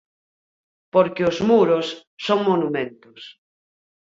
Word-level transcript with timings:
Porque 0.93 1.23
os 1.29 1.37
muros 1.49 1.87
son 2.25 2.39
monumentos. 2.49 3.19